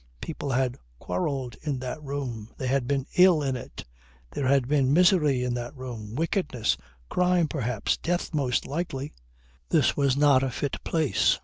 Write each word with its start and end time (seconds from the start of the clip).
People 0.19 0.49
had 0.49 0.79
quarrelled 0.97 1.57
in 1.61 1.77
that 1.77 2.01
room; 2.01 2.49
they 2.57 2.65
had 2.65 2.87
been 2.87 3.05
ill 3.17 3.43
in 3.43 3.55
it, 3.55 3.83
there 4.31 4.47
had 4.47 4.67
been 4.67 4.91
misery 4.91 5.43
in 5.43 5.53
that 5.53 5.75
room, 5.75 6.15
wickedness, 6.15 6.75
crime 7.07 7.47
perhaps 7.47 7.97
death 7.97 8.33
most 8.33 8.65
likely. 8.65 9.13
This 9.69 9.95
was 9.95 10.17
not 10.17 10.41
a 10.41 10.49
fit 10.49 10.83
place. 10.83 11.39